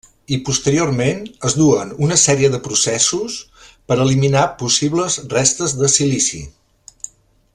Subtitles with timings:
[0.35, 1.19] I posteriorment,
[1.49, 3.37] es duen una sèrie de processos
[3.91, 6.45] per eliminar possibles restes de silici.